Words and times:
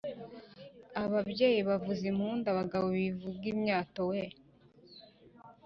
ababyeyi 1.03 1.59
bavuze 1.69 2.03
impundu, 2.11 2.45
abagabo 2.53 2.85
bivuge 2.97 3.45
imyato 3.53 3.99
weee 4.09 4.35